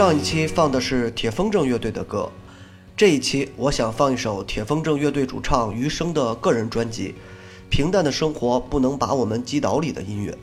[0.00, 2.26] 上一期放的是铁风筝乐队的歌，
[2.96, 7.08] 这一期我想放一首铁风筝乐队主唱余生的个人专辑
[7.68, 10.34] 《平淡的生活不能把我们击倒》里的音乐。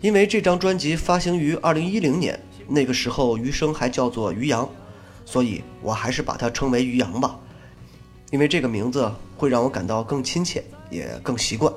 [0.00, 4.66] 因为这张专辑发行于二零一零年，那个时候余生还叫做余洋，
[5.26, 7.38] 所以我还是把它称为余洋吧，
[8.30, 11.70] 因为这个名字会让我感到更亲切，也更习惯。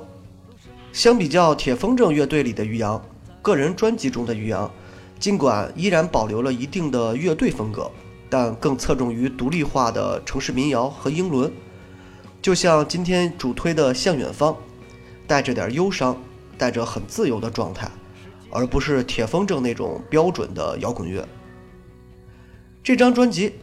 [0.94, 2.98] 相比较铁风筝乐队里的余洋，
[3.42, 4.70] 个人专辑中的余洋。
[5.20, 7.90] 尽管依然保留了一定的乐队风格，
[8.30, 11.52] 但更侧重于独立化的城市民谣和英伦，
[12.40, 14.52] 就像今天主推的《向远方》，
[15.26, 16.16] 带着点忧伤，
[16.56, 17.90] 带着很自由的状态，
[18.50, 21.28] 而不是铁风筝那种标准的摇滚乐。
[22.82, 23.56] 这张专辑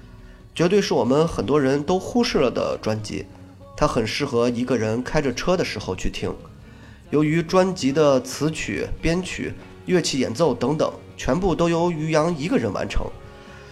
[0.54, 3.26] 绝对是我们很多人都忽视了的专辑，
[3.76, 6.32] 它很适合一个人开着车的时候去听。
[7.10, 9.54] 由于专辑的词曲编曲。
[9.88, 13.06] 乐器演奏等等，全部都由于洋一个人完成，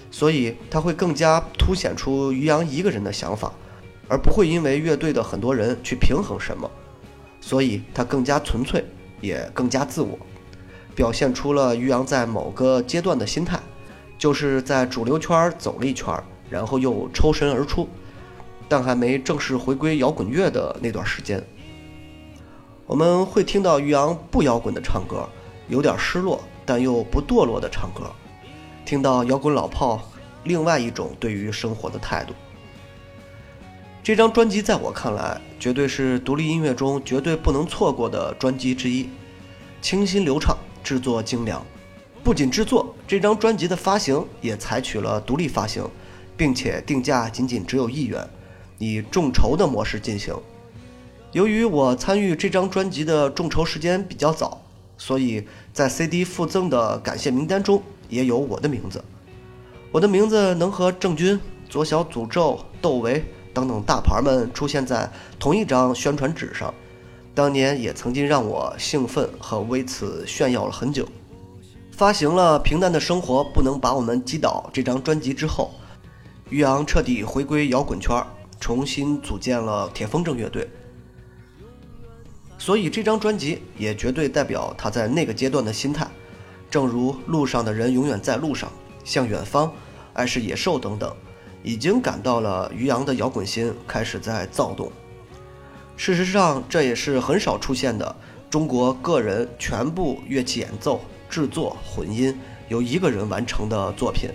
[0.09, 3.53] 所以他会更加凸显出于洋一个人的想法，
[4.07, 6.69] 而不会因为乐队的很多人去平衡什么，
[7.39, 8.83] 所以他更加纯粹，
[9.21, 10.17] 也更加自我，
[10.95, 13.59] 表现出了于洋在某个阶段的心态，
[14.17, 16.13] 就是在主流圈走了一圈，
[16.49, 17.87] 然后又抽身而出，
[18.67, 21.41] 但还没正式回归摇滚乐的那段时间，
[22.87, 25.29] 我们会听到于洋不摇滚的唱歌。
[25.67, 28.11] 有点失落，但又不堕落的唱歌，
[28.85, 30.01] 听到摇滚老炮，
[30.43, 32.33] 另外一种对于生活的态度。
[34.03, 39.09] 这张专辑在我看来，绝对是独立音乐中绝对不能错过的专辑之一，
[39.81, 41.65] 清新流畅，制作精良。
[42.23, 45.87] 不仅制作，这张专辑的发行也采取了独立发行，
[46.35, 48.27] 并且定价仅仅只有一元，
[48.79, 50.35] 以众筹的模式进行。
[51.31, 54.64] 由于我参与这张专辑的众筹时间比较早。
[54.97, 59.03] 所以在 CD 附赠的感谢名单中也有我的名字，
[59.91, 61.39] 我的名字能和郑钧、
[61.69, 63.23] 左小诅咒、窦唯
[63.53, 66.73] 等等大牌们出现在同一张宣传纸上，
[67.33, 71.07] 当年也曾经让我兴奋和为此炫耀了很久。
[71.91, 75.71] 发行了《平淡的生活不能把我们击倒》这张专辑之后，
[76.49, 78.21] 于洋彻底回归摇滚圈，
[78.59, 80.69] 重新组建了铁风筝乐队。
[82.65, 86.07] 所以这张专辑也绝对代表他在那个阶段的心态，
[86.67, 88.71] 正如路上的人永远在路上，
[89.03, 89.71] 向远方，
[90.13, 91.15] 爱是野兽等等，
[91.61, 94.91] 已经感到了于洋的摇滚心开始在躁动。
[95.95, 98.15] 事实上，这也是很少出现的
[98.49, 100.99] 中国个人全部乐器演奏、
[101.29, 102.35] 制作、混音
[102.67, 104.31] 由一个人完成的作品。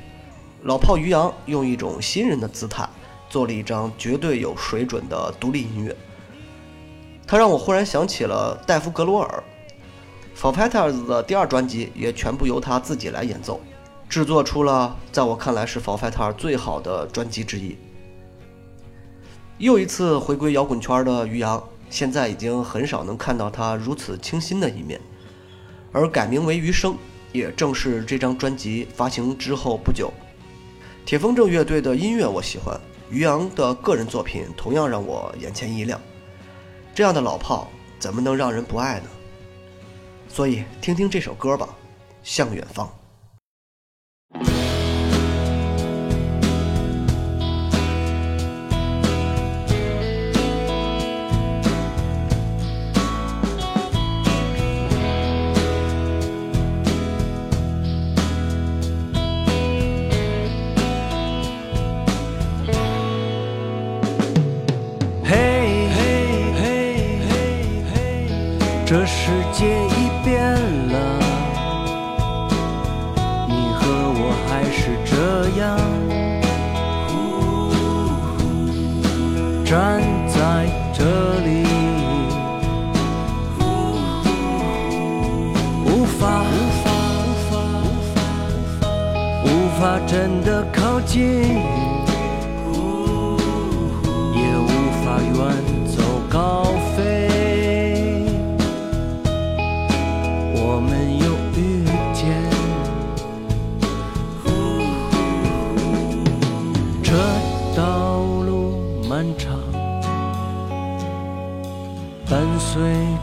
[0.62, 2.88] 老炮于洋用一种新人的姿态，
[3.28, 5.96] 做了一张绝对有水准的独立音乐。
[7.30, 9.44] 他让我忽然想起了戴夫·格罗尔
[10.34, 13.60] f o r f i g t e r s 的第二专辑也全部由他自己来演奏，
[14.08, 17.76] 制作出了在我看来是 For Fighters 最好的专辑之一。
[19.58, 25.00] 又一次回归摇滚圈的于洋，现在已经很少能看到他如此清新的一面，
[25.92, 26.96] 而改名为余生，
[27.30, 30.12] 也正是这张专辑发行之后不久。
[31.06, 32.76] 铁风筝乐队的音乐我喜欢，
[33.08, 36.00] 于洋的个人作品同样让我眼前一亮。
[36.94, 37.68] 这样的老炮
[37.98, 39.06] 怎么能让人不爱呢？
[40.28, 41.68] 所以听听这首歌吧，
[42.22, 42.86] 《向远方》。
[69.60, 70.40] 界已变
[70.88, 70.96] 了，
[73.46, 73.82] 你和
[74.16, 75.12] 我还是这
[75.60, 75.76] 样，
[79.62, 80.64] 站在
[80.94, 81.04] 这
[81.44, 81.48] 里，
[85.84, 86.88] 无法无法
[87.20, 87.52] 无法
[89.44, 89.46] 无
[89.78, 91.99] 法真的靠近。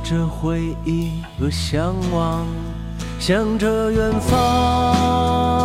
[0.09, 2.47] 着回忆和向往，
[3.19, 5.56] 向着远方。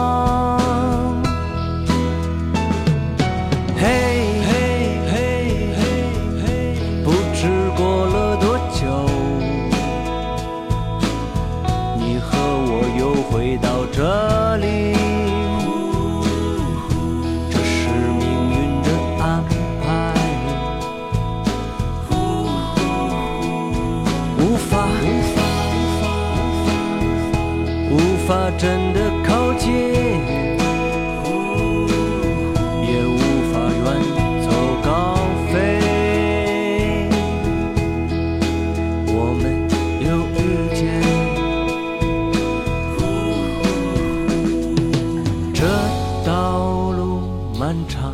[47.62, 48.12] 漫长。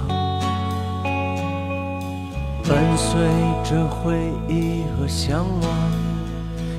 [2.69, 3.19] 伴随
[3.65, 5.93] 着回忆和向往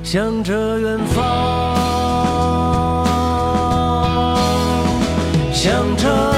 [0.04, 1.16] 向着远方
[5.52, 6.32] 向着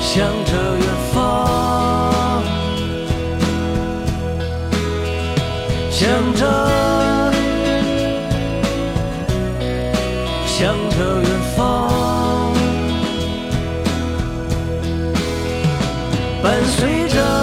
[0.00, 0.61] 向着
[16.42, 17.41] 伴随着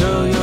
[0.00, 0.33] know.